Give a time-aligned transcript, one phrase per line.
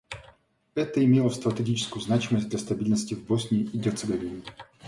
[0.73, 4.41] Это имело стратегическую значимость для стабильности в Боснии и Герцеговине.